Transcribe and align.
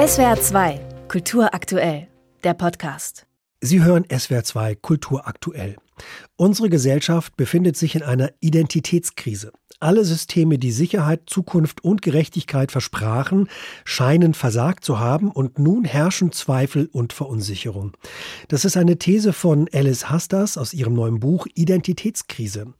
SWR 0.00 0.40
2, 0.40 0.80
Kultur 1.08 1.52
aktuell, 1.52 2.08
der 2.42 2.54
Podcast. 2.54 3.26
Sie 3.60 3.84
hören 3.84 4.06
SWR 4.10 4.42
2 4.42 4.74
Kultur 4.76 5.28
aktuell. 5.28 5.76
Unsere 6.36 6.70
Gesellschaft 6.70 7.36
befindet 7.36 7.76
sich 7.76 7.96
in 7.96 8.02
einer 8.02 8.30
Identitätskrise. 8.40 9.52
Alle 9.82 10.04
Systeme, 10.04 10.58
die 10.58 10.72
Sicherheit, 10.72 11.22
Zukunft 11.24 11.82
und 11.82 12.02
Gerechtigkeit 12.02 12.70
versprachen, 12.70 13.48
scheinen 13.86 14.34
versagt 14.34 14.84
zu 14.84 15.00
haben 15.00 15.30
und 15.30 15.58
nun 15.58 15.84
herrschen 15.84 16.32
Zweifel 16.32 16.90
und 16.92 17.14
Verunsicherung. 17.14 17.96
Das 18.48 18.66
ist 18.66 18.76
eine 18.76 18.98
These 18.98 19.32
von 19.32 19.70
Alice 19.72 20.10
Hastas 20.10 20.58
aus 20.58 20.74
ihrem 20.74 20.92
neuen 20.92 21.18
Buch 21.18 21.46
Identitätskrise. 21.54 22.74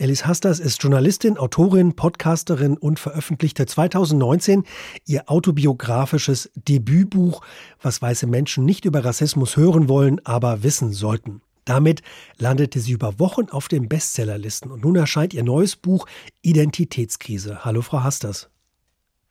Alice 0.00 0.26
Hastas 0.26 0.58
ist 0.58 0.82
Journalistin, 0.82 1.38
Autorin, 1.38 1.94
Podcasterin 1.94 2.76
und 2.76 2.98
veröffentlichte 2.98 3.66
2019 3.66 4.64
ihr 5.06 5.30
autobiografisches 5.30 6.50
Debütbuch, 6.56 7.42
was 7.80 8.02
weiße 8.02 8.26
Menschen 8.26 8.64
nicht 8.64 8.86
über 8.86 9.04
Rassismus 9.04 9.56
hören 9.56 9.88
wollen, 9.88 10.20
aber 10.26 10.64
wissen 10.64 10.92
sollten. 10.92 11.42
Damit 11.70 12.02
landete 12.36 12.80
sie 12.80 12.90
über 12.90 13.20
Wochen 13.20 13.48
auf 13.48 13.68
den 13.68 13.88
Bestsellerlisten 13.88 14.72
und 14.72 14.82
nun 14.82 14.96
erscheint 14.96 15.32
ihr 15.32 15.44
neues 15.44 15.76
Buch 15.76 16.06
Identitätskrise. 16.42 17.64
Hallo, 17.64 17.80
Frau 17.80 18.02
Hasters. 18.02 18.50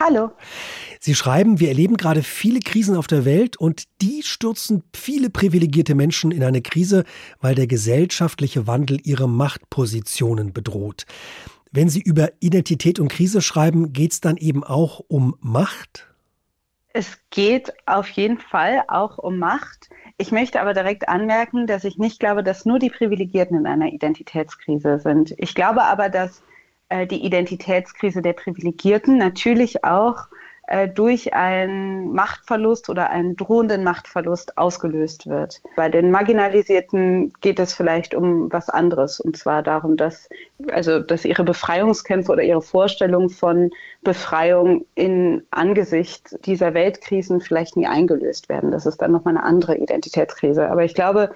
Hallo. 0.02 0.32
Sie 1.02 1.16
schreiben, 1.16 1.60
wir 1.60 1.68
erleben 1.68 1.98
gerade 1.98 2.24
viele 2.24 2.62
Krisen 2.62 2.96
auf 2.96 3.08
der 3.08 3.26
Welt 3.26 3.58
und 3.58 3.84
die 4.02 4.24
stürzen 4.24 4.84
viele 4.96 5.30
privilegierte 5.30 5.96
Menschen 5.96 6.32
in 6.32 6.42
eine 6.42 6.62
Krise, 6.62 7.04
weil 7.42 7.56
der 7.56 7.68
gesellschaftliche 7.68 8.68
Wandel 8.68 9.02
ihre 9.04 9.28
Machtpositionen 9.28 10.54
bedroht. 10.54 11.08
Wenn 11.74 11.90
Sie 11.90 12.02
über 12.02 12.30
Identität 12.40 13.00
und 13.00 13.10
Krise 13.10 13.42
schreiben, 13.42 13.92
geht 13.92 14.14
es 14.14 14.22
dann 14.22 14.38
eben 14.38 14.64
auch 14.64 15.02
um 15.10 15.36
Macht? 15.42 16.09
Es 16.92 17.20
geht 17.30 17.72
auf 17.86 18.10
jeden 18.10 18.40
Fall 18.40 18.84
auch 18.88 19.18
um 19.18 19.38
Macht. 19.38 19.90
Ich 20.18 20.32
möchte 20.32 20.60
aber 20.60 20.74
direkt 20.74 21.08
anmerken, 21.08 21.68
dass 21.68 21.84
ich 21.84 21.98
nicht 21.98 22.20
glaube, 22.20 22.44
dass 22.44 22.66
nur 22.66 22.80
die 22.80 22.90
Privilegierten 22.90 23.58
in 23.58 23.68
einer 23.68 23.94
Identitätskrise 23.94 25.00
sind. 25.00 25.34
Ich 25.38 25.54
glaube 25.54 25.84
aber, 25.84 26.10
dass 26.10 26.44
äh, 26.90 27.06
die 27.06 27.24
Identitätskrise 27.24 28.22
der 28.22 28.34
Privilegierten 28.34 29.18
natürlich 29.18 29.84
auch 29.84 30.28
durch 30.94 31.34
einen 31.34 32.14
Machtverlust 32.14 32.90
oder 32.90 33.10
einen 33.10 33.36
drohenden 33.36 33.84
Machtverlust 33.84 34.58
ausgelöst 34.58 35.28
wird. 35.28 35.62
Bei 35.76 35.90
den 35.90 36.12
Marginalisierten 36.12 37.34
geht 37.42 37.60
es 37.60 37.74
vielleicht 37.74 38.14
um 38.14 38.52
was 38.52 38.70
anderes, 38.70 39.20
und 39.20 39.36
zwar 39.36 39.64
darum, 39.64 39.98
dass, 39.98 40.30
also, 40.72 41.00
dass 41.00 41.26
ihre 41.26 41.44
Befreiungskämpfe 41.44 42.32
oder 42.32 42.44
ihre 42.44 42.62
Vorstellung 42.62 43.30
von 43.30 43.72
Befreiung 44.04 44.86
in 44.94 45.44
Angesicht 45.50 46.46
dieser 46.46 46.76
Weltkrisen 46.76 47.42
vielleicht 47.42 47.76
nie 47.76 47.88
eingelöst 47.88 48.48
werden. 48.48 48.72
Das 48.72 48.86
ist 48.86 48.98
dann 48.98 49.12
nochmal 49.12 49.38
eine 49.38 49.46
andere 49.46 49.76
Identitätskrise. 49.76 50.70
Aber 50.70 50.84
ich 50.84 50.94
glaube, 50.94 51.32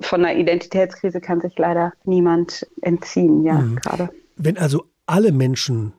von 0.00 0.24
einer 0.24 0.38
Identitätskrise 0.38 1.20
kann 1.20 1.40
sich 1.40 1.58
leider 1.58 1.92
niemand 2.04 2.66
entziehen, 2.80 3.44
ja, 3.44 3.54
mhm. 3.54 3.76
gerade. 3.76 4.08
Wenn 4.36 4.56
also 4.56 4.84
alle 5.06 5.32
Menschen 5.32 5.92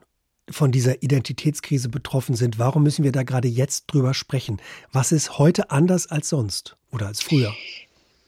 von 0.52 0.72
dieser 0.72 1.02
Identitätskrise 1.04 1.90
betroffen 1.90 2.36
sind. 2.36 2.60
Warum 2.60 2.84
müssen 2.84 3.04
wir 3.04 3.12
da 3.12 3.24
gerade 3.24 3.48
jetzt 3.48 3.86
drüber 3.88 4.14
sprechen? 4.14 4.62
Was 4.92 5.12
ist 5.12 5.38
heute 5.38 5.72
anders 5.72 6.08
als 6.08 6.30
sonst 6.30 6.76
oder 6.92 7.08
als 7.08 7.22
früher? 7.22 7.54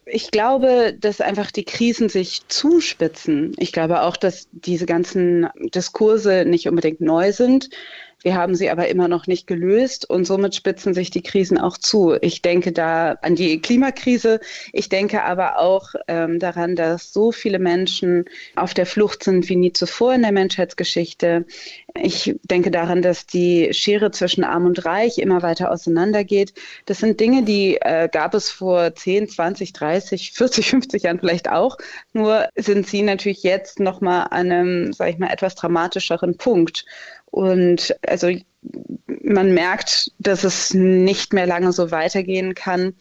Ich 0.05 0.31
glaube, 0.31 0.95
dass 0.99 1.21
einfach 1.21 1.51
die 1.51 1.63
Krisen 1.63 2.09
sich 2.09 2.41
zuspitzen. 2.47 3.53
Ich 3.57 3.71
glaube 3.71 4.01
auch, 4.01 4.17
dass 4.17 4.47
diese 4.51 4.85
ganzen 4.85 5.47
Diskurse 5.73 6.43
nicht 6.45 6.67
unbedingt 6.67 7.01
neu 7.01 7.31
sind. 7.31 7.69
Wir 8.23 8.35
haben 8.35 8.53
sie 8.53 8.69
aber 8.69 8.87
immer 8.87 9.07
noch 9.07 9.25
nicht 9.25 9.47
gelöst 9.47 10.07
und 10.09 10.25
somit 10.25 10.55
spitzen 10.55 10.93
sich 10.93 11.09
die 11.09 11.23
Krisen 11.23 11.57
auch 11.57 11.77
zu. 11.77 12.15
Ich 12.21 12.41
denke 12.41 12.71
da 12.71 13.13
an 13.21 13.35
die 13.35 13.59
Klimakrise. 13.59 14.39
Ich 14.73 14.89
denke 14.89 15.23
aber 15.23 15.57
auch 15.57 15.95
ähm, 16.07 16.37
daran, 16.37 16.75
dass 16.75 17.13
so 17.13 17.31
viele 17.31 17.57
Menschen 17.57 18.25
auf 18.55 18.73
der 18.75 18.85
Flucht 18.85 19.23
sind 19.23 19.49
wie 19.49 19.55
nie 19.55 19.73
zuvor 19.73 20.13
in 20.13 20.21
der 20.21 20.31
Menschheitsgeschichte. 20.31 21.45
Ich 21.95 22.35
denke 22.43 22.69
daran, 22.69 23.01
dass 23.01 23.25
die 23.25 23.73
Schere 23.73 24.11
zwischen 24.11 24.43
Arm 24.43 24.65
und 24.65 24.85
Reich 24.85 25.17
immer 25.17 25.41
weiter 25.41 25.71
auseinandergeht. 25.71 26.53
Das 26.85 26.99
sind 26.99 27.19
Dinge, 27.19 27.43
die 27.43 27.77
äh, 27.81 28.07
gab 28.11 28.35
es 28.35 28.51
vor 28.51 28.93
10, 28.93 29.29
20, 29.29 29.73
30, 29.73 30.31
40, 30.31 30.69
50 30.69 31.03
Jahren 31.03 31.19
vielleicht 31.19 31.49
auch. 31.49 31.77
Nur 32.13 32.47
sind 32.55 32.87
sie 32.87 33.01
natürlich 33.01 33.41
jetzt 33.43 33.79
nochmal 33.79 34.27
an 34.29 34.51
einem, 34.51 34.93
sage 34.93 35.11
ich 35.11 35.17
mal, 35.17 35.31
etwas 35.31 35.55
dramatischeren 35.55 36.37
Punkt. 36.37 36.85
Und 37.31 37.95
also 38.05 38.29
man 39.23 39.53
merkt, 39.53 40.11
dass 40.19 40.43
es 40.43 40.73
nicht 40.73 41.33
mehr 41.33 41.47
lange 41.47 41.71
so 41.71 41.89
weitergehen 41.89 42.53
kann. 42.53 42.93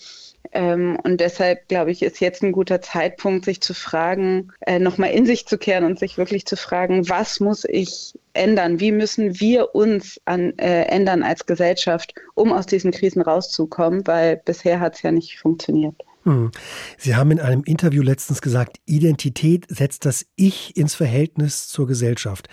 Ähm, 0.53 0.99
und 1.03 1.21
deshalb, 1.21 1.69
glaube 1.69 1.91
ich, 1.91 2.03
ist 2.03 2.21
jetzt 2.21 2.43
ein 2.43 2.53
guter 2.53 2.81
Zeitpunkt, 2.81 3.45
sich 3.45 3.61
zu 3.61 3.75
fragen, 3.75 4.53
äh, 4.61 4.79
nochmal 4.79 5.11
in 5.11 5.27
sich 5.27 5.47
zu 5.47 5.59
kehren 5.59 5.85
und 5.85 5.99
sich 5.99 6.19
wirklich 6.19 6.47
zu 6.47 6.57
fragen, 6.57 7.09
was 7.09 7.41
muss 7.41 7.65
ich 7.65 8.15
ändern? 8.33 8.81
Wie 8.81 8.93
müssen 8.93 9.39
wir 9.39 9.75
uns 9.75 10.21
an, 10.25 10.59
äh, 10.59 10.85
ändern 10.85 11.23
als 11.23 11.47
Gesellschaft, 11.47 12.15
um 12.35 12.53
aus 12.53 12.67
diesen 12.67 12.91
Krisen 12.91 13.23
rauszukommen? 13.23 14.07
Weil 14.07 14.37
bisher 14.37 14.81
hat 14.81 14.97
es 14.97 15.03
ja 15.03 15.13
nicht 15.13 15.39
funktioniert. 15.39 15.97
Hm. 16.25 16.51
Sie 16.99 17.17
haben 17.17 17.31
in 17.31 17.41
einem 17.41 17.63
Interview 17.65 18.03
letztens 18.03 18.43
gesagt, 18.43 18.79
Identität 18.87 19.67
setzt 19.69 20.05
das 20.05 20.27
Ich 20.37 20.77
ins 20.77 20.95
Verhältnis 20.95 21.69
zur 21.69 21.87
Gesellschaft. 21.87 22.49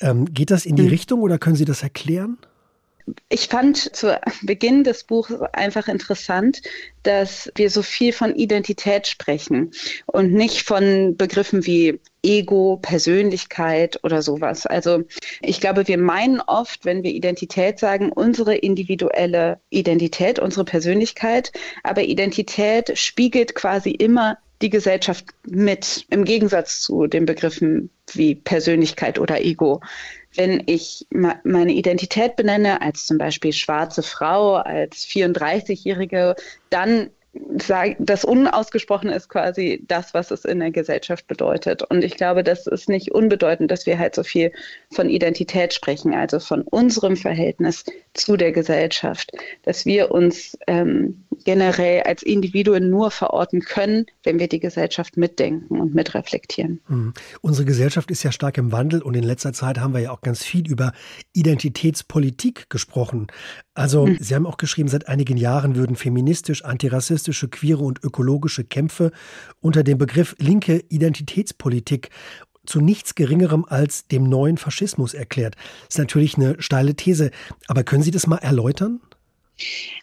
Ähm, 0.00 0.26
geht 0.26 0.50
das 0.50 0.66
in 0.66 0.76
die 0.76 0.82
hm. 0.82 0.90
Richtung 0.90 1.20
oder 1.20 1.38
können 1.38 1.56
Sie 1.56 1.64
das 1.64 1.82
erklären? 1.82 2.38
Ich 3.28 3.48
fand 3.48 3.76
zu 3.76 4.18
Beginn 4.42 4.82
des 4.82 5.04
Buches 5.04 5.40
einfach 5.52 5.88
interessant, 5.88 6.62
dass 7.02 7.52
wir 7.54 7.68
so 7.68 7.82
viel 7.82 8.12
von 8.12 8.34
Identität 8.34 9.06
sprechen 9.06 9.72
und 10.06 10.32
nicht 10.32 10.62
von 10.62 11.16
Begriffen 11.16 11.66
wie 11.66 12.00
Ego, 12.22 12.78
Persönlichkeit 12.80 14.02
oder 14.02 14.22
sowas. 14.22 14.64
Also 14.64 15.02
ich 15.42 15.60
glaube, 15.60 15.86
wir 15.86 15.98
meinen 15.98 16.40
oft, 16.40 16.86
wenn 16.86 17.02
wir 17.02 17.10
Identität 17.10 17.78
sagen, 17.78 18.10
unsere 18.10 18.56
individuelle 18.56 19.60
Identität, 19.68 20.38
unsere 20.38 20.64
Persönlichkeit, 20.64 21.52
aber 21.82 22.02
Identität 22.02 22.96
spiegelt 22.98 23.54
quasi 23.54 23.90
immer 23.90 24.38
die 24.62 24.70
Gesellschaft 24.70 25.26
mit, 25.46 26.06
im 26.08 26.24
Gegensatz 26.24 26.80
zu 26.80 27.06
den 27.06 27.26
Begriffen 27.26 27.90
wie 28.14 28.34
Persönlichkeit 28.34 29.18
oder 29.18 29.42
Ego 29.42 29.82
wenn 30.34 30.62
ich 30.66 31.06
meine 31.10 31.72
Identität 31.72 32.36
benenne, 32.36 32.82
als 32.82 33.06
zum 33.06 33.18
Beispiel 33.18 33.52
schwarze 33.52 34.02
Frau, 34.02 34.56
als 34.56 35.06
34-Jährige, 35.06 36.34
dann 36.70 37.10
das 37.98 38.24
Unausgesprochene 38.24 39.14
ist 39.14 39.28
quasi 39.28 39.82
das, 39.88 40.14
was 40.14 40.30
es 40.30 40.44
in 40.44 40.60
der 40.60 40.70
Gesellschaft 40.70 41.26
bedeutet. 41.26 41.82
Und 41.82 42.04
ich 42.04 42.16
glaube, 42.16 42.44
das 42.44 42.66
ist 42.66 42.88
nicht 42.88 43.10
unbedeutend, 43.10 43.70
dass 43.70 43.86
wir 43.86 43.98
halt 43.98 44.14
so 44.14 44.22
viel 44.22 44.52
von 44.92 45.10
Identität 45.10 45.74
sprechen, 45.74 46.14
also 46.14 46.38
von 46.38 46.62
unserem 46.62 47.16
Verhältnis 47.16 47.84
zu 48.14 48.36
der 48.36 48.52
Gesellschaft, 48.52 49.32
dass 49.64 49.84
wir 49.84 50.12
uns 50.12 50.56
ähm, 50.68 51.24
generell 51.44 52.02
als 52.02 52.22
Individuen 52.22 52.90
nur 52.90 53.10
verorten 53.10 53.60
können, 53.60 54.06
wenn 54.22 54.38
wir 54.38 54.48
die 54.48 54.60
Gesellschaft 54.60 55.16
mitdenken 55.16 55.80
und 55.80 55.94
mitreflektieren. 55.94 56.80
Mhm. 56.88 57.14
Unsere 57.40 57.64
Gesellschaft 57.64 58.10
ist 58.10 58.22
ja 58.22 58.32
stark 58.32 58.58
im 58.58 58.72
Wandel 58.72 59.02
und 59.02 59.14
in 59.14 59.24
letzter 59.24 59.52
Zeit 59.52 59.78
haben 59.78 59.94
wir 59.94 60.00
ja 60.00 60.10
auch 60.10 60.20
ganz 60.22 60.42
viel 60.42 60.68
über 60.68 60.92
Identitätspolitik 61.32 62.70
gesprochen. 62.70 63.28
Also, 63.74 64.06
mhm. 64.06 64.18
Sie 64.20 64.34
haben 64.34 64.46
auch 64.46 64.56
geschrieben, 64.56 64.88
seit 64.88 65.08
einigen 65.08 65.36
Jahren 65.36 65.76
würden 65.76 65.96
feministisch, 65.96 66.64
antirassistische, 66.64 67.48
queere 67.48 67.82
und 67.82 68.02
ökologische 68.02 68.64
Kämpfe 68.64 69.12
unter 69.60 69.82
dem 69.82 69.98
Begriff 69.98 70.34
linke 70.38 70.84
Identitätspolitik 70.88 72.10
zu 72.66 72.80
nichts 72.80 73.14
Geringerem 73.14 73.64
als 73.68 74.06
dem 74.06 74.24
neuen 74.24 74.56
Faschismus 74.56 75.14
erklärt. 75.14 75.56
Das 75.56 75.96
ist 75.96 75.98
natürlich 75.98 76.36
eine 76.36 76.60
steile 76.60 76.94
These, 76.94 77.30
aber 77.66 77.84
können 77.84 78.02
Sie 78.02 78.10
das 78.10 78.26
mal 78.26 78.38
erläutern? 78.38 79.00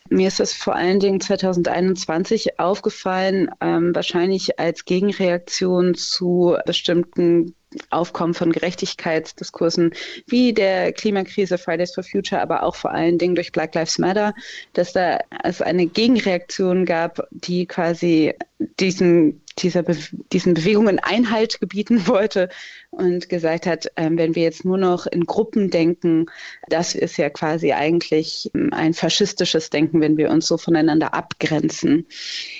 Mir 0.09 0.27
ist 0.27 0.39
das 0.39 0.53
vor 0.53 0.75
allen 0.75 0.99
Dingen 0.99 1.21
2021 1.21 2.59
aufgefallen, 2.59 3.49
ähm, 3.61 3.93
wahrscheinlich 3.95 4.59
als 4.59 4.85
Gegenreaktion 4.85 5.95
zu 5.95 6.57
bestimmten 6.65 7.55
Aufkommen 7.89 8.33
von 8.33 8.51
Gerechtigkeitsdiskursen 8.51 9.93
wie 10.27 10.53
der 10.53 10.91
Klimakrise 10.91 11.57
Fridays 11.57 11.93
for 11.93 12.03
Future, 12.03 12.41
aber 12.41 12.63
auch 12.63 12.75
vor 12.75 12.91
allen 12.91 13.17
Dingen 13.17 13.35
durch 13.35 13.53
Black 13.53 13.73
Lives 13.75 13.97
Matter, 13.97 14.33
dass 14.73 14.91
da 14.91 15.19
es 15.43 15.61
eine 15.61 15.85
Gegenreaktion 15.85 16.85
gab, 16.85 17.21
die 17.31 17.65
quasi 17.65 18.33
diesen 18.79 19.40
dieser 19.59 19.83
Be 19.83 19.97
diesen 20.31 20.53
Bewegungen 20.53 20.99
Einhalt 20.99 21.59
gebieten 21.59 22.07
wollte 22.07 22.49
und 22.89 23.29
gesagt 23.29 23.65
hat, 23.65 23.87
ähm, 23.95 24.17
wenn 24.17 24.35
wir 24.35 24.43
jetzt 24.43 24.65
nur 24.65 24.77
noch 24.77 25.07
in 25.07 25.25
Gruppen 25.25 25.69
denken, 25.69 26.25
das 26.67 26.93
ist 26.93 27.17
ja 27.17 27.29
quasi 27.29 27.71
eigentlich 27.71 28.51
ähm, 28.53 28.73
ein 28.73 28.93
faschistisches 28.93 29.69
Denken, 29.69 30.01
wenn 30.01 30.17
wir 30.17 30.29
uns 30.29 30.47
so 30.47 30.57
voneinander 30.57 31.13
abgrenzen. 31.13 32.05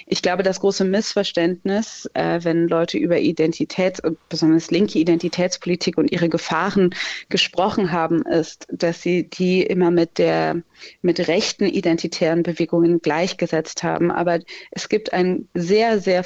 Ich 0.07 0.21
glaube, 0.21 0.43
das 0.43 0.59
große 0.59 0.85
Missverständnis, 0.85 2.09
äh, 2.13 2.39
wenn 2.43 2.67
Leute 2.67 2.97
über 2.97 3.17
Identitäts- 3.17 4.01
und 4.01 4.17
besonders 4.29 4.71
linke 4.71 4.99
Identitätspolitik 4.99 5.97
und 5.97 6.11
ihre 6.11 6.29
Gefahren 6.29 6.95
gesprochen 7.29 7.91
haben, 7.91 8.23
ist, 8.23 8.67
dass 8.71 9.01
sie 9.01 9.29
die 9.29 9.63
immer 9.63 9.91
mit 9.91 10.17
der 10.17 10.61
mit 11.01 11.27
rechten 11.27 11.65
identitären 11.65 12.43
Bewegungen 12.43 13.01
gleichgesetzt 13.01 13.83
haben. 13.83 14.11
Aber 14.11 14.39
es 14.71 14.89
gibt 14.89 15.13
einen 15.13 15.47
sehr, 15.53 15.99
sehr 15.99 16.23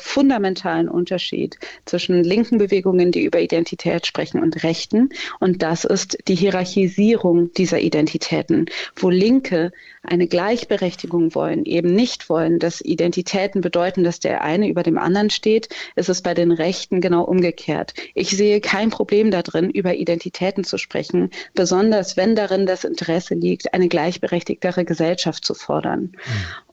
fundamentalen 0.56 0.90
Unterschied 0.90 1.58
zwischen 1.86 2.24
linken 2.24 2.58
Bewegungen, 2.58 3.12
die 3.12 3.24
über 3.24 3.40
Identität 3.40 4.08
sprechen, 4.08 4.42
und 4.42 4.64
rechten. 4.64 5.10
Und 5.40 5.62
das 5.62 5.84
ist 5.84 6.18
die 6.28 6.36
Hierarchisierung 6.36 7.52
dieser 7.54 7.80
Identitäten, 7.80 8.66
wo 8.96 9.10
Linke 9.10 9.72
eine 10.04 10.28
Gleichberechtigung 10.28 11.36
wollen, 11.36 11.66
eben 11.66 11.94
nicht 11.94 12.30
wollen, 12.30 12.60
dass 12.60 12.82
Identitäten 12.82 13.62
bedeuten, 13.62 14.04
dass 14.04 14.20
der 14.20 14.44
eine 14.44 14.70
über 14.70 14.84
dem 14.84 14.98
anderen 14.98 15.30
steht, 15.30 15.70
ist 15.96 16.10
es 16.10 16.22
bei 16.22 16.34
den 16.34 16.52
Rechten 16.52 17.02
genau 17.02 17.24
umgekehrt. 17.24 17.94
Ich 18.14 18.30
sehe 18.30 18.62
kein 18.62 18.90
Problem 18.90 19.32
darin, 19.32 19.70
über 19.70 19.96
Identitäten 19.96 20.64
zu 20.64 20.78
sprechen, 20.78 21.32
besonders 21.54 22.18
wenn 22.18 22.36
darin 22.36 22.66
das 22.66 22.84
Interesse 22.84 23.34
liegt, 23.34 23.74
eine 23.74 23.88
gleichberechtigtere 23.88 24.86
Gesellschaft 24.86 25.44
zu 25.44 25.54
fordern. 25.54 26.14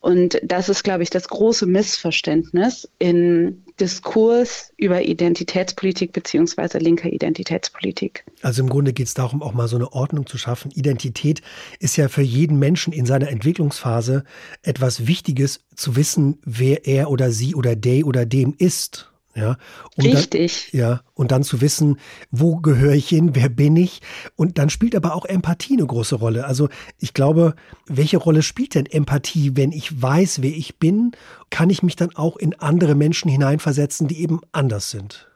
Und 0.02 0.40
das 0.42 0.68
ist, 0.68 0.82
glaube 0.82 1.04
ich, 1.04 1.10
das 1.10 1.28
große 1.28 1.64
Missverständnis 1.64 2.88
in 2.98 3.62
Diskurs 3.78 4.72
über 4.76 5.02
Identitätspolitik 5.02 6.12
beziehungsweise 6.12 6.78
linker 6.78 7.08
Identitätspolitik. 7.08 8.24
Also 8.42 8.62
im 8.62 8.68
Grunde 8.68 8.92
geht 8.92 9.06
es 9.06 9.14
darum, 9.14 9.42
auch 9.42 9.54
mal 9.54 9.68
so 9.68 9.76
eine 9.76 9.92
Ordnung 9.92 10.26
zu 10.26 10.38
schaffen. 10.38 10.72
Identität 10.72 11.40
ist 11.78 11.96
ja 11.96 12.08
für 12.08 12.22
jeden 12.22 12.58
Menschen 12.58 12.92
in 12.92 13.06
seiner 13.06 13.28
Entwicklungsphase 13.28 14.24
etwas 14.62 15.06
Wichtiges, 15.06 15.60
zu 15.76 15.94
wissen, 15.94 16.38
wer 16.44 16.84
er 16.86 17.08
oder 17.08 17.30
sie 17.30 17.54
oder 17.54 17.76
der 17.76 18.04
oder 18.04 18.26
dem 18.26 18.54
ist. 18.58 19.11
Ja, 19.34 19.56
um 19.96 20.04
Richtig. 20.04 20.68
Dann, 20.72 20.80
ja, 20.80 21.00
und 21.14 21.32
dann 21.32 21.42
zu 21.42 21.62
wissen, 21.62 21.98
wo 22.30 22.56
gehöre 22.56 22.92
ich 22.92 23.08
hin, 23.08 23.30
wer 23.34 23.48
bin 23.48 23.76
ich? 23.76 24.02
Und 24.36 24.58
dann 24.58 24.68
spielt 24.68 24.94
aber 24.94 25.14
auch 25.14 25.24
Empathie 25.24 25.74
eine 25.74 25.86
große 25.86 26.16
Rolle. 26.16 26.44
Also 26.44 26.68
ich 26.98 27.14
glaube, 27.14 27.54
welche 27.86 28.18
Rolle 28.18 28.42
spielt 28.42 28.74
denn 28.74 28.84
Empathie, 28.84 29.52
wenn 29.56 29.72
ich 29.72 30.02
weiß, 30.02 30.42
wer 30.42 30.50
ich 30.50 30.78
bin? 30.78 31.12
Kann 31.48 31.70
ich 31.70 31.82
mich 31.82 31.96
dann 31.96 32.14
auch 32.14 32.36
in 32.36 32.54
andere 32.60 32.94
Menschen 32.94 33.30
hineinversetzen, 33.30 34.06
die 34.06 34.20
eben 34.20 34.40
anders 34.52 34.90
sind? 34.90 35.28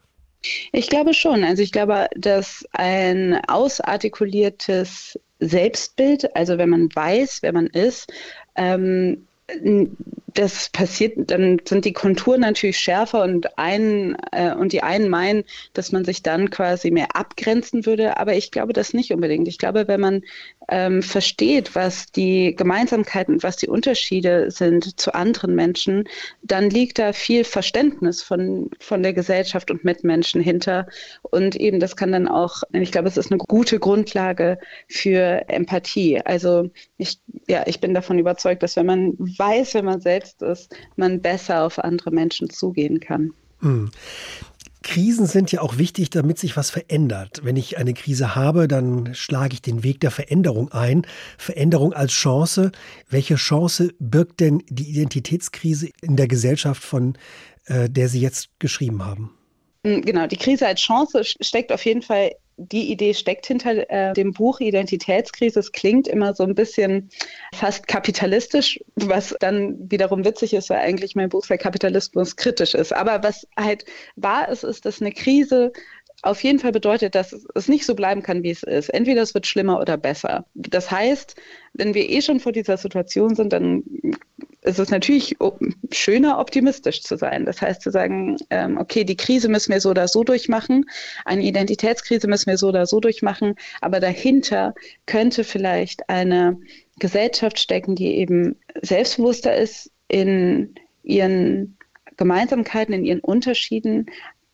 Ich 0.72 0.88
glaube 0.88 1.14
schon. 1.14 1.42
Also 1.42 1.62
ich 1.62 1.72
glaube, 1.72 2.08
dass 2.16 2.66
ein 2.72 3.40
ausartikuliertes 3.49 5.19
Selbstbild, 5.40 6.37
also 6.37 6.58
wenn 6.58 6.69
man 6.69 6.88
weiß, 6.94 7.38
wer 7.42 7.52
man 7.52 7.66
ist, 7.66 8.12
ähm, 8.56 9.26
das 10.34 10.69
passiert, 10.70 11.31
dann 11.31 11.60
sind 11.64 11.84
die 11.84 11.93
Konturen 11.93 12.40
natürlich 12.40 12.78
schärfer 12.78 13.22
und 13.22 13.58
ein 13.58 14.16
äh, 14.32 14.52
und 14.52 14.72
die 14.72 14.82
einen 14.82 15.08
meinen, 15.08 15.44
dass 15.72 15.93
man 15.93 16.04
sich 16.04 16.22
dann 16.22 16.50
quasi 16.50 16.90
mehr 16.90 17.14
abgrenzen 17.14 17.87
würde, 17.87 18.19
aber 18.19 18.34
ich 18.34 18.50
glaube 18.50 18.72
das 18.72 18.93
nicht 18.93 19.12
unbedingt. 19.12 19.48
Ich 19.48 19.58
glaube, 19.58 19.88
wenn 19.88 20.00
man 20.00 20.22
ähm, 20.68 21.02
versteht, 21.02 21.74
was 21.74 22.10
die 22.10 22.54
Gemeinsamkeiten, 22.56 23.42
was 23.42 23.56
die 23.56 23.68
Unterschiede 23.68 24.50
sind 24.50 24.98
zu 24.98 25.14
anderen 25.14 25.54
Menschen, 25.54 26.08
dann 26.42 26.70
liegt 26.70 26.98
da 26.98 27.12
viel 27.12 27.44
Verständnis 27.44 28.22
von, 28.22 28.70
von 28.80 29.02
der 29.02 29.12
Gesellschaft 29.12 29.70
und 29.70 29.84
Mitmenschen 29.84 30.40
hinter. 30.40 30.86
Und 31.22 31.56
eben 31.56 31.80
das 31.80 31.96
kann 31.96 32.12
dann 32.12 32.28
auch, 32.28 32.62
ich 32.72 32.92
glaube, 32.92 33.08
es 33.08 33.16
ist 33.16 33.30
eine 33.30 33.38
gute 33.38 33.78
Grundlage 33.78 34.58
für 34.88 35.48
Empathie. 35.48 36.20
Also 36.24 36.70
ich, 36.98 37.18
ja, 37.48 37.64
ich 37.66 37.80
bin 37.80 37.94
davon 37.94 38.18
überzeugt, 38.18 38.62
dass 38.62 38.76
wenn 38.76 38.86
man 38.86 39.14
weiß, 39.18 39.74
wenn 39.74 39.84
man 39.84 40.00
selbst 40.00 40.42
ist, 40.42 40.74
man 40.96 41.20
besser 41.20 41.64
auf 41.64 41.78
andere 41.78 42.10
Menschen 42.10 42.50
zugehen 42.50 43.00
kann. 43.00 43.32
Hm. 43.60 43.90
Krisen 44.87 45.27
sind 45.27 45.50
ja 45.50 45.62
auch 45.62 45.79
wichtig, 45.79 46.11
damit 46.11 46.38
sich 46.38 46.56
was 46.56 46.71
verändert. 46.71 47.41
Wenn 47.43 47.56
ich 47.56 47.77
eine 47.77 47.93
Krise 47.93 48.37
habe, 48.37 48.69
dann 48.69 49.17
schlage 49.17 49.55
ich 49.55 49.61
den 49.61 49.83
Weg 49.83 50.00
der 50.00 50.12
Veränderung 50.12 50.71
ein. 50.71 51.05
Veränderung 51.38 51.93
als 51.93 52.12
Chance. 52.12 52.71
Welche 53.11 53.35
Chance 53.35 53.91
birgt 53.99 54.38
denn 54.38 54.62
die 54.69 54.88
Identitätskrise 54.88 55.91
in 56.03 56.15
der 56.15 56.29
Gesellschaft, 56.29 56.85
von 56.85 57.19
äh, 57.65 57.91
der 57.91 58.09
Sie 58.09 58.21
jetzt 58.21 58.49
geschrieben 58.61 59.05
haben? 59.05 59.35
Hm, 59.85 60.03
genau, 60.03 60.29
die 60.29 60.37
Krise 60.37 60.69
als 60.69 60.81
Chance 60.81 61.25
steckt 61.25 61.73
auf 61.73 61.85
jeden 61.85 62.03
Fall 62.03 62.31
die 62.56 62.91
Idee 62.91 63.14
steckt 63.14 63.47
hinter 63.47 63.91
äh, 63.91 64.12
dem 64.14 64.32
Buch 64.32 64.61
Identitätskrise. 64.61 65.61
Es 65.61 65.73
klingt 65.73 66.08
immer 66.08 66.35
so 66.35 66.44
ein 66.44 66.55
bisschen 66.55 67.11
fast 67.55 67.87
kapitalistisch, 67.87 68.81
was 68.94 69.35
dann 69.41 69.91
wiederum 69.91 70.25
witzig 70.25 70.55
ist, 70.55 70.70
weil 70.70 70.79
eigentlich 70.79 71.14
mein 71.14 71.29
Buch 71.29 71.44
sehr 71.44 71.58
Kapitalismus 71.58 72.37
kritisch 72.37 72.75
ist. 72.75 72.93
Aber 72.93 73.23
was 73.23 73.47
halt 73.56 73.85
wahr 74.17 74.49
ist, 74.49 74.64
ist, 74.64 74.87
dass 74.87 75.00
eine 75.00 75.12
Krise 75.12 75.73
auf 76.23 76.43
jeden 76.43 76.58
Fall 76.58 76.73
bedeutet, 76.73 77.14
dass 77.14 77.37
es 77.55 77.69
nicht 77.69 77.85
so 77.85 77.94
bleiben 77.94 78.23
kann, 78.23 78.43
wie 78.43 78.50
es 78.50 78.62
ist. 78.62 78.88
Entweder 78.88 79.23
es 79.23 79.35
wird 79.35 79.47
schlimmer 79.47 79.81
oder 79.81 79.97
besser. 79.99 80.47
Das 80.55 80.91
heißt, 80.91 81.37
wenn 81.75 81.94
wir 81.94 82.09
eh 82.09 82.23
schon 82.23 82.41
vor 82.41 82.52
dieser 82.52 82.79
Situation 82.79 83.35
sind, 83.35 83.52
dann 83.52 83.85
ist 84.66 84.78
es 84.78 84.90
natürlich 84.90 85.36
schöner, 85.92 86.38
optimistisch 86.38 87.02
zu 87.02 87.16
sein. 87.16 87.46
Das 87.46 87.62
heißt 87.62 87.82
zu 87.82 87.90
sagen, 87.90 88.36
ähm, 88.50 88.78
okay, 88.78 89.04
die 89.04 89.16
Krise 89.16 89.48
müssen 89.48 89.72
wir 89.72 89.80
so 89.80 89.90
oder 89.90 90.08
so 90.08 90.24
durchmachen, 90.24 90.84
eine 91.24 91.42
Identitätskrise 91.42 92.26
müssen 92.26 92.50
wir 92.50 92.58
so 92.58 92.68
oder 92.68 92.86
so 92.86 93.00
durchmachen, 93.00 93.54
aber 93.80 94.00
dahinter 94.00 94.74
könnte 95.06 95.44
vielleicht 95.44 96.08
eine 96.08 96.58
Gesellschaft 96.98 97.58
stecken, 97.58 97.94
die 97.94 98.16
eben 98.16 98.56
selbstbewusster 98.82 99.54
ist 99.54 99.90
in 100.08 100.74
ihren 101.02 101.76
Gemeinsamkeiten, 102.16 102.94
in 102.94 103.04
ihren 103.04 103.20
Unterschieden, 103.20 104.06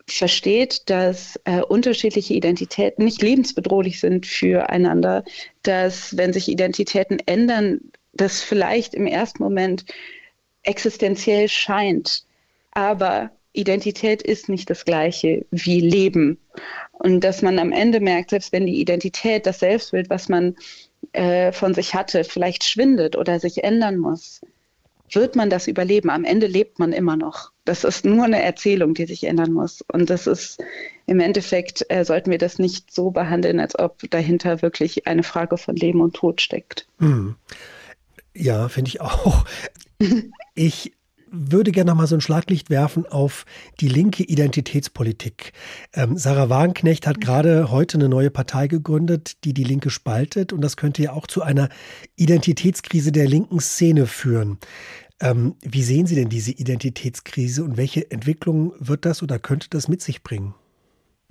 versteht, 0.09 0.91
dass 0.91 1.41
äh, 1.45 1.63
unterschiedliche 1.63 2.35
Identitäten 2.35 3.05
nicht 3.05 3.23
lebensbedrohlich 3.23 4.01
sind 4.01 4.27
füreinander, 4.27 5.25
dass 5.63 6.17
wenn 6.17 6.33
sich 6.33 6.49
Identitäten 6.49 7.19
ändern, 7.25 7.81
das 8.13 8.41
vielleicht 8.41 8.95
im 8.95 9.07
ersten 9.07 9.43
Moment 9.43 9.85
existenziell 10.63 11.49
scheint, 11.49 12.25
aber 12.71 13.31
Identität 13.53 14.23
ist 14.23 14.49
nicht 14.49 14.71
das 14.71 14.85
gleiche 14.85 15.45
wie 15.51 15.81
Leben. 15.81 16.39
Und 16.93 17.21
dass 17.21 17.43
man 17.43 17.59
am 17.59 17.73
Ende 17.73 18.01
merkt, 18.01 18.31
selbst 18.31 18.53
wenn 18.53 18.67
die 18.67 18.81
Identität, 18.81 19.47
das 19.47 19.61
Selbstbild, 19.61 20.09
was 20.09 20.29
man 20.29 20.57
äh, 21.13 21.53
von 21.53 21.75
sich 21.75 21.95
hatte, 21.95 22.25
vielleicht 22.25 22.65
schwindet 22.65 23.17
oder 23.17 23.41
sich 23.41 23.65
ändern 23.65 23.99
muss, 23.99 24.41
wird 25.11 25.37
man 25.37 25.51
das 25.51 25.67
überleben. 25.67 26.09
Am 26.09 26.25
Ende 26.25 26.47
lebt 26.47 26.79
man 26.79 26.93
immer 26.93 27.17
noch. 27.17 27.53
Das 27.67 27.85
ist 27.85 28.05
nur 28.05 28.25
eine 28.25 28.43
Erzählung, 28.43 28.95
die 28.95 29.05
sich 29.05 29.25
ändern 29.25 29.53
muss. 29.53 29.85
Und 29.93 30.09
das 30.09 30.27
ist 30.27 30.63
im 31.07 31.21
Endeffekt, 31.21 31.85
äh, 31.91 32.05
sollten 32.05 32.31
wir 32.31 32.39
das 32.39 32.59
nicht 32.59 32.93
so 32.93 33.11
behandeln, 33.11 33.61
als 33.61 33.79
ob 33.79 33.99
dahinter 34.11 34.63
wirklich 34.63 35.07
eine 35.07 35.23
Frage 35.23 35.59
von 35.59 35.77
Leben 35.77 36.01
und 36.01 36.15
Tod 36.15 36.41
steckt. 36.41 36.87
Hm. 36.99 37.37
Ja, 38.35 38.69
finde 38.69 38.89
ich 38.89 39.01
auch. 39.01 39.45
Ich 40.55 40.93
würde 41.33 41.73
gerne 41.73 41.91
noch 41.91 41.97
mal 41.97 42.07
so 42.07 42.15
ein 42.15 42.21
Schlaglicht 42.21 42.69
werfen 42.71 43.07
auf 43.07 43.47
die 43.81 43.89
linke 43.89 44.23
Identitätspolitik. 44.23 45.53
Ähm, 45.95 46.19
Sarah 46.19 46.51
Wagenknecht 46.51 47.07
hat 47.07 47.21
gerade 47.21 47.71
heute 47.71 47.97
eine 47.99 48.09
neue 48.09 48.31
Partei 48.31 48.67
gegründet, 48.69 49.45
die 49.45 49.55
die 49.55 49.65
Linke 49.65 49.91
spaltet. 49.91 50.53
Und 50.53 50.61
das 50.61 50.77
könnte 50.77 51.03
ja 51.03 51.13
auch 51.13 51.27
zu 51.27 51.41
einer 51.43 51.71
Identitätskrise 52.17 53.13
der 53.13 53.27
linken 53.27 53.61
Szene 53.61 54.07
führen. 54.07 54.59
Ähm, 55.21 55.55
wie 55.63 55.85
sehen 55.85 56.07
Sie 56.07 56.17
denn 56.17 56.29
diese 56.29 56.51
Identitätskrise 56.51 57.65
und 57.65 57.77
welche 57.77 58.11
Entwicklung 58.11 58.75
wird 58.79 59.07
das 59.07 59.23
oder 59.23 59.39
könnte 59.39 59.69
das 59.71 59.89
mit 59.89 60.03
sich 60.03 60.23
bringen? 60.23 60.55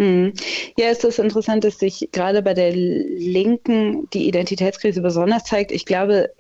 Hm. 0.02 0.34
Ja, 0.80 0.88
es 0.88 1.04
ist 1.04 1.20
interessant, 1.20 1.64
dass 1.64 1.78
sich 1.78 2.10
gerade 2.12 2.42
bei 2.42 2.56
der 2.56 2.72
Linken 2.76 4.10
die 4.10 4.28
Identitätskrise 4.28 5.00
besonders 5.00 5.44
zeigt. 5.44 5.72
Ich 5.72 5.86
glaube, 5.86 6.32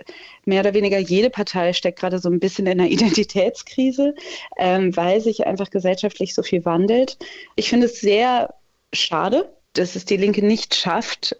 mehr 0.46 0.62
oder 0.62 0.74
weniger 0.74 0.98
jede 0.98 1.30
Partei 1.30 1.72
steckt 1.74 2.00
gerade 2.00 2.18
so 2.18 2.27
ein 2.27 2.39
bisschen 2.39 2.65
in 2.65 2.82
einer 2.82 2.89
Identitätskrise, 2.91 4.15
ähm, 4.58 4.98
weil 4.98 5.22
sich 5.22 5.46
einfach 5.46 5.70
gesellschaftlich 5.70 6.34
so 6.34 6.41
viel 6.41 6.65
wandelt. 6.65 7.20
Ich 7.56 7.70
finde 7.70 7.86
es 7.86 8.01
sehr 8.01 8.56
schade, 8.94 9.53
dass 9.74 9.96
es 9.96 10.06
die 10.06 10.18
Linke 10.18 10.44
nicht 10.44 10.74
schafft, 10.74 11.38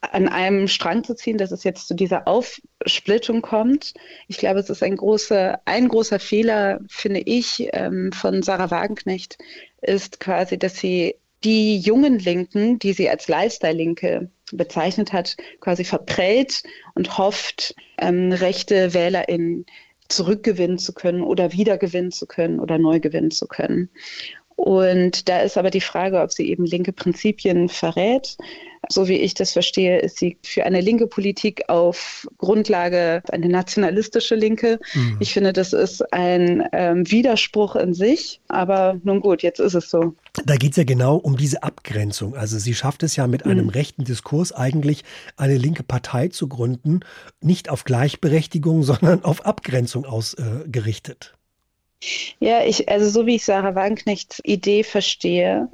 an 0.00 0.28
einem 0.28 0.68
Strang 0.68 1.02
zu 1.02 1.16
ziehen, 1.16 1.38
dass 1.38 1.50
es 1.50 1.64
jetzt 1.64 1.88
zu 1.88 1.94
dieser 1.94 2.28
Aufsplittung 2.28 3.42
kommt. 3.42 3.94
Ich 4.28 4.38
glaube, 4.38 4.60
es 4.60 4.70
ist 4.70 4.84
ein 4.84 4.94
großer, 4.94 5.60
ein 5.64 5.88
großer 5.88 6.20
Fehler, 6.20 6.78
finde 6.88 7.18
ich, 7.18 7.68
ähm, 7.72 8.12
von 8.12 8.44
Sarah 8.44 8.70
Wagenknecht, 8.70 9.38
ist 9.82 10.20
quasi, 10.20 10.56
dass 10.56 10.76
sie 10.76 11.16
die 11.44 11.78
jungen 11.78 12.18
Linken, 12.18 12.78
die 12.78 12.92
sie 12.92 13.08
als 13.08 13.28
Lifestyle-Linke 13.28 14.30
bezeichnet 14.52 15.12
hat, 15.12 15.36
quasi 15.60 15.84
verprellt 15.84 16.62
und 16.94 17.18
hofft, 17.18 17.74
ähm, 17.98 18.32
rechte 18.32 18.94
WählerInnen 18.94 19.66
zurückgewinnen 20.08 20.78
zu 20.78 20.94
können 20.94 21.22
oder 21.22 21.52
wiedergewinnen 21.52 22.12
zu 22.12 22.26
können 22.26 22.60
oder 22.60 22.78
neu 22.78 22.98
gewinnen 22.98 23.30
zu 23.30 23.46
können. 23.46 23.90
Und 24.58 25.28
da 25.28 25.42
ist 25.42 25.56
aber 25.56 25.70
die 25.70 25.80
Frage, 25.80 26.20
ob 26.20 26.32
sie 26.32 26.50
eben 26.50 26.66
linke 26.66 26.92
Prinzipien 26.92 27.68
verrät. 27.68 28.36
So 28.88 29.06
wie 29.06 29.14
ich 29.14 29.34
das 29.34 29.52
verstehe, 29.52 30.00
ist 30.00 30.18
sie 30.18 30.36
für 30.42 30.64
eine 30.64 30.80
linke 30.80 31.06
Politik 31.06 31.62
auf 31.68 32.26
Grundlage 32.38 33.22
eine 33.30 33.48
nationalistische 33.48 34.34
Linke. 34.34 34.80
Mhm. 34.94 35.16
Ich 35.20 35.32
finde, 35.32 35.52
das 35.52 35.72
ist 35.72 36.12
ein 36.12 36.64
ähm, 36.72 37.08
Widerspruch 37.08 37.76
in 37.76 37.94
sich. 37.94 38.40
Aber 38.48 39.00
nun 39.04 39.20
gut, 39.20 39.44
jetzt 39.44 39.60
ist 39.60 39.74
es 39.74 39.90
so. 39.90 40.16
Da 40.44 40.56
geht 40.56 40.72
es 40.72 40.76
ja 40.76 40.84
genau 40.84 41.14
um 41.18 41.36
diese 41.36 41.62
Abgrenzung. 41.62 42.34
Also 42.34 42.58
sie 42.58 42.74
schafft 42.74 43.04
es 43.04 43.14
ja 43.14 43.28
mit 43.28 43.46
einem 43.46 43.66
mhm. 43.66 43.70
rechten 43.70 44.02
Diskurs 44.02 44.50
eigentlich 44.50 45.04
eine 45.36 45.56
linke 45.56 45.84
Partei 45.84 46.28
zu 46.28 46.48
gründen, 46.48 47.00
nicht 47.40 47.68
auf 47.68 47.84
Gleichberechtigung, 47.84 48.82
sondern 48.82 49.22
auf 49.22 49.46
Abgrenzung 49.46 50.04
ausgerichtet. 50.04 51.37
Ja, 52.40 52.64
ich, 52.64 52.88
also 52.88 53.08
so 53.08 53.26
wie 53.26 53.36
ich 53.36 53.44
Sarah 53.44 53.74
Wagenknechts 53.74 54.40
Idee 54.44 54.84
verstehe, 54.84 55.68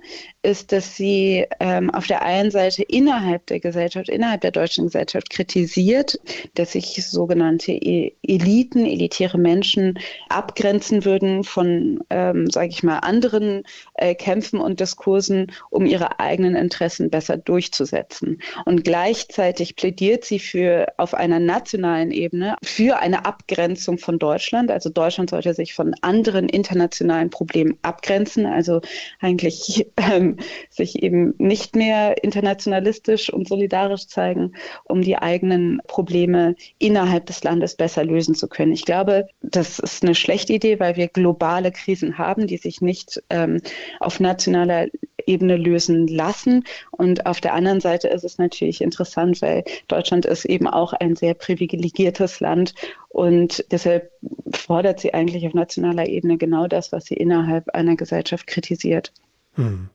ist, 0.45 0.73
dass 0.73 0.97
sie 0.97 1.47
ähm, 1.61 1.91
auf 1.91 2.07
der 2.07 2.23
einen 2.23 2.51
Seite 2.51 2.83
innerhalb 2.83 3.47
der 3.47 3.61
Gesellschaft, 3.61 4.09
innerhalb 4.09 4.43
der 4.43 4.51
deutschen 4.51 4.85
Gesellschaft 4.85 5.31
kritisiert, 5.31 6.19
dass 6.55 6.73
sich 6.73 7.05
sogenannte 7.07 7.73
e 7.73 8.13
Eliten, 8.23 8.87
elitäre 8.87 9.39
Menschen 9.39 9.99
abgrenzen 10.29 11.05
würden 11.05 11.45
von, 11.45 12.05
ähm, 12.11 12.51
sage 12.51 12.69
ich 12.69 12.83
mal, 12.83 12.99
anderen 12.99 13.65
äh, 13.95 14.15
Kämpfen 14.15 14.61
und 14.61 14.81
Diskursen, 14.81 15.53
um 15.71 15.87
ihre 15.87 16.21
eigenen 16.21 16.57
Interessen 16.57 17.11
besser 17.11 17.37
durchzusetzen. 17.37 18.41
Und 18.65 18.85
gleichzeitig 18.85 19.77
plädiert 19.77 20.25
sie 20.25 20.39
für 20.39 20.93
auf 20.97 21.15
einer 21.15 21.41
nationalen 21.41 22.11
Ebene 22.11 22.57
für 22.63 22.99
eine 22.99 23.25
Abgrenzung 23.25 23.99
von 23.99 24.19
Deutschland. 24.19 24.71
Also 24.71 24.91
Deutschland 24.91 25.31
sollte 25.31 25.55
sich 25.55 25.75
von 25.75 25.95
anderen 26.03 26.49
internationalen 26.49 27.31
Problemen 27.31 27.79
abgrenzen. 27.83 28.47
Also 28.47 28.81
eigentlich 29.21 29.87
ähm, 29.97 30.34
sich 30.71 31.03
eben 31.03 31.35
nicht 31.39 31.77
mehr 31.77 32.23
internationalistisch 32.23 33.33
und 33.33 33.49
solidarisch 33.49 34.07
zeigen, 34.07 34.53
um 34.85 35.03
die 35.03 35.17
eigenen 35.17 35.81
Probleme 35.87 36.57
innerhalb 36.79 37.27
des 37.27 37.43
Landes 37.45 37.77
besser 37.77 38.05
lösen 38.05 38.35
zu 38.35 38.49
können. 38.49 38.73
Ich 38.73 38.85
glaube, 38.85 39.27
das 39.43 39.79
ist 39.79 40.03
eine 40.03 40.15
schlechte 40.15 40.53
Idee, 40.53 40.81
weil 40.81 40.97
wir 40.97 41.09
globale 41.09 41.73
Krisen 41.73 42.19
haben, 42.19 42.47
die 42.47 42.57
sich 42.57 42.81
nicht 42.81 43.23
ähm, 43.31 43.61
auf 44.01 44.21
nationaler 44.21 44.89
Ebene 45.27 45.57
lösen 45.57 46.07
lassen. 46.07 46.65
Und 46.91 47.27
auf 47.27 47.41
der 47.41 47.55
anderen 47.55 47.81
Seite 47.81 48.09
ist 48.09 48.25
es 48.25 48.39
natürlich 48.39 48.81
interessant, 48.81 49.41
weil 49.43 49.65
Deutschland 49.89 50.27
ist 50.27 50.45
eben 50.45 50.67
auch 50.67 50.93
ein 50.93 51.17
sehr 51.17 51.35
privilegiertes 51.35 52.41
Land 52.41 52.75
und 53.15 53.65
deshalb 53.71 54.11
fordert 54.53 54.99
sie 54.99 55.15
eigentlich 55.15 55.47
auf 55.47 55.55
nationaler 55.55 56.09
Ebene 56.09 56.37
genau 56.37 56.67
das, 56.67 56.91
was 56.91 57.05
sie 57.05 57.15
innerhalb 57.15 57.69
einer 57.69 57.95
Gesellschaft 57.95 58.49
kritisiert. 58.49 59.13
Hm. 59.55 59.89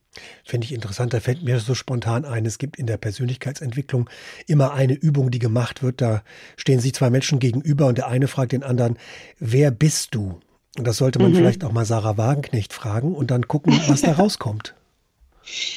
Finde 0.44 0.66
ich 0.66 0.74
interessant, 0.74 1.14
da 1.14 1.20
fällt 1.20 1.44
mir 1.44 1.60
so 1.60 1.76
spontan 1.76 2.26
ein, 2.26 2.46
es 2.46 2.58
gibt 2.58 2.78
in 2.78 2.88
der 2.88 2.98
Persönlichkeitsentwicklung 2.98 4.10
immer 4.48 4.74
eine 4.74 4.94
Übung, 4.94 5.32
die 5.32 5.40
gemacht 5.40 5.84
wird. 5.84 6.02
Da 6.02 6.24
stehen 6.58 6.80
sich 6.80 6.94
zwei 6.94 7.10
Menschen 7.10 7.40
gegenüber 7.40 7.88
und 7.88 7.98
der 7.98 8.08
eine 8.08 8.28
fragt 8.28 8.52
den 8.52 8.64
anderen, 8.64 8.98
wer 9.40 9.72
bist 9.72 10.16
du? 10.16 10.40
Und 10.78 10.88
das 10.88 10.98
sollte 10.98 11.20
man 11.20 11.32
mhm. 11.32 11.36
vielleicht 11.36 11.64
auch 11.64 11.72
mal 11.72 11.86
Sarah 11.86 12.18
Wagenknecht 12.18 12.74
fragen 12.74 13.16
und 13.16 13.32
dann 13.32 13.48
gucken, 13.48 13.80
was 13.88 14.02
da 14.02 14.12
rauskommt. 14.18 14.76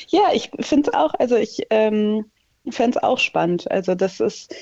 Ja, 0.08 0.30
ich 0.32 0.50
finde 0.60 0.90
es 0.90 0.94
auch, 0.94 1.14
also 1.14 1.36
ich 1.36 1.66
ähm, 1.70 2.26
fände 2.70 2.98
es 2.98 3.02
auch 3.02 3.18
spannend. 3.18 3.70
Also 3.70 3.94
das 3.94 4.20
ist, 4.20 4.54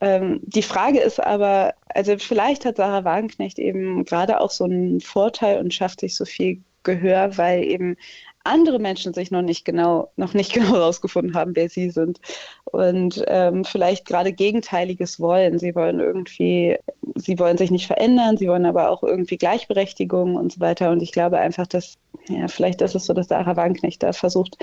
ähm, 0.00 0.40
die 0.42 0.62
Frage 0.62 1.00
ist 1.00 1.22
aber, 1.22 1.74
also 1.88 2.16
vielleicht 2.18 2.64
hat 2.64 2.78
Sarah 2.78 3.04
Wagenknecht 3.04 3.58
eben 3.58 4.04
gerade 4.04 4.40
auch 4.40 4.50
so 4.50 4.64
einen 4.64 5.00
Vorteil 5.00 5.58
und 5.58 5.74
schafft 5.74 6.00
sich 6.00 6.16
so 6.16 6.24
viel 6.24 6.62
Gehör, 6.84 7.36
weil 7.36 7.64
eben 7.64 7.96
andere 8.44 8.78
Menschen 8.78 9.14
sich 9.14 9.30
noch 9.30 9.42
nicht 9.42 9.64
genau, 9.64 10.12
noch 10.16 10.34
nicht 10.34 10.52
genau 10.54 10.74
herausgefunden 10.74 11.34
haben, 11.34 11.56
wer 11.56 11.68
sie 11.68 11.90
sind. 11.90 12.20
Und 12.64 13.24
ähm, 13.26 13.64
vielleicht 13.64 14.06
gerade 14.06 14.32
Gegenteiliges 14.32 15.18
wollen. 15.18 15.58
Sie 15.58 15.74
wollen 15.74 15.98
irgendwie, 15.98 16.76
sie 17.16 17.38
wollen 17.38 17.58
sich 17.58 17.70
nicht 17.70 17.86
verändern, 17.86 18.36
sie 18.36 18.48
wollen 18.48 18.66
aber 18.66 18.90
auch 18.90 19.02
irgendwie 19.02 19.38
Gleichberechtigung 19.38 20.36
und 20.36 20.52
so 20.52 20.60
weiter. 20.60 20.90
Und 20.90 21.02
ich 21.02 21.12
glaube 21.12 21.38
einfach, 21.38 21.66
dass, 21.66 21.96
ja, 22.28 22.48
vielleicht 22.48 22.82
ist 22.82 22.94
es 22.94 23.06
so, 23.06 23.14
dass 23.14 23.28
Sarah 23.28 23.56
Wagenknecht 23.56 24.02
da 24.02 24.12
versucht, 24.12 24.58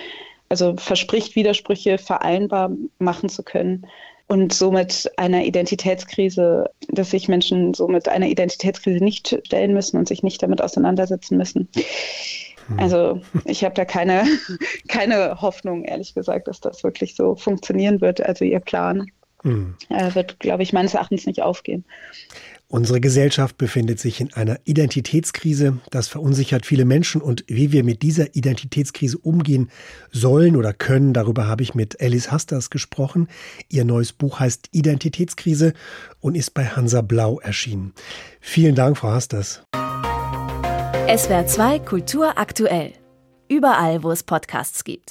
also 0.50 0.76
verspricht, 0.76 1.36
Widersprüche 1.36 1.98
vereinbar 1.98 2.72
machen 3.00 3.30
zu 3.30 3.42
können 3.44 3.88
und 4.32 4.54
somit 4.54 5.12
einer 5.18 5.44
Identitätskrise, 5.44 6.70
dass 6.88 7.12
sich 7.12 7.28
Menschen 7.28 7.74
somit 7.74 8.08
einer 8.08 8.28
Identitätskrise 8.28 9.04
nicht 9.04 9.38
stellen 9.46 9.74
müssen 9.74 9.98
und 9.98 10.08
sich 10.08 10.24
nicht 10.24 10.42
damit 10.42 10.62
auseinandersetzen 10.62 11.36
müssen. 11.36 11.68
Hm. 12.68 12.80
Also 12.80 13.22
ich 13.44 13.66
habe 13.66 13.76
da 13.76 13.84
keine, 13.84 14.24
keine 14.88 15.42
Hoffnung, 15.42 15.84
ehrlich 15.84 16.14
gesagt, 16.14 16.48
dass 16.48 16.62
das 16.62 16.82
wirklich 16.82 17.14
so 17.18 17.36
funktionieren 17.36 18.00
wird. 18.00 18.26
Also 18.26 18.46
ihr 18.46 18.62
Plan 18.62 19.12
hm. 19.44 19.76
äh, 19.90 20.16
wird, 20.16 20.40
glaube 20.40 20.64
ich, 20.64 20.72
meines 20.72 20.94
Erachtens 20.94 21.26
nicht 21.26 21.42
aufgehen. 21.42 21.84
Unsere 22.72 23.02
Gesellschaft 23.02 23.58
befindet 23.58 24.00
sich 24.00 24.22
in 24.22 24.32
einer 24.32 24.58
Identitätskrise. 24.64 25.80
Das 25.90 26.08
verunsichert 26.08 26.66
viele 26.66 26.86
Menschen 26.86 27.22
und 27.22 27.44
wie 27.48 27.74
wir 27.74 27.84
mit 27.84 28.02
dieser 28.02 28.34
Identitätskrise 28.34 29.18
umgehen 29.18 29.70
sollen 30.14 30.56
oder 30.56 30.72
können, 30.72 31.14
darüber 31.14 31.48
habe 31.48 31.64
ich 31.64 31.76
mit 31.76 32.00
Alice 32.00 32.32
Hasters 32.32 32.70
gesprochen. 32.70 33.28
Ihr 33.68 33.84
neues 33.84 34.14
Buch 34.14 34.40
heißt 34.40 34.70
Identitätskrise 34.72 35.74
und 36.22 36.36
ist 36.36 36.54
bei 36.54 36.64
Hansa 36.66 37.02
Blau 37.02 37.42
erschienen. 37.42 37.92
Vielen 38.40 38.76
Dank, 38.76 38.98
Frau 38.98 39.10
Hasters. 39.10 39.64
SWR 41.14 41.46
2 41.46 41.80
Kultur 41.80 42.38
aktuell. 42.38 42.94
Überall, 43.50 44.02
wo 44.02 44.12
es 44.12 44.24
Podcasts 44.24 44.86
gibt. 44.86 45.10